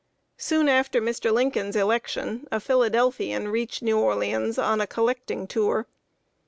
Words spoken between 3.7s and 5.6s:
New Orleans, on a collecting